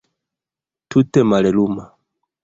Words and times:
Tute 0.89 1.21
malluma. 1.29 1.85